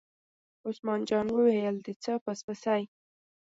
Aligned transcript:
عثمان 0.67 0.99
جان 1.09 1.27
وویل: 1.31 1.75
د 1.85 1.87
څه 2.03 2.13
پس 2.25 2.39
پسي. 2.45 2.81